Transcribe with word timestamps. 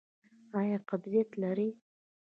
ایا 0.59 0.77
قبضیت 0.89 1.29
لرئ؟ 1.41 1.69